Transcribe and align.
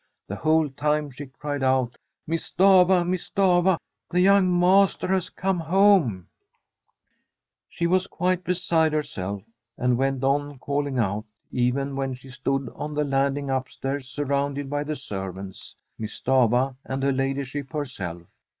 The 0.27 0.35
whole 0.37 0.67
time 0.67 1.11
she 1.11 1.27
cried 1.27 1.61
out,' 1.61 1.95
Miss 2.25 2.51
Stafva, 2.51 3.07
Miss 3.07 3.29
Stafva! 3.29 3.77
the 4.09 4.19
young 4.19 4.59
master 4.59 5.05
has 5.09 5.29
come 5.29 5.59
home!' 5.59 6.25
She 7.69 7.85
was 7.85 8.07
quite 8.07 8.43
beside 8.43 8.93
herself, 8.93 9.43
and 9.77 9.99
went 9.99 10.23
on 10.23 10.57
call 10.57 10.87
ing 10.87 10.97
out, 10.97 11.25
even 11.51 11.95
when 11.95 12.15
she 12.15 12.29
stood 12.29 12.67
on 12.75 12.95
the 12.95 13.05
landing 13.05 13.51
up 13.51 13.69
stairs, 13.69 14.09
surrounded 14.09 14.71
by 14.71 14.83
the 14.83 14.95
servants. 14.95 15.75
Miss 15.99 16.19
Stafva, 16.19 16.75
and 16.83 17.03
her 17.03 17.13
ladyship 17.13 17.71
herself. 17.71 18.23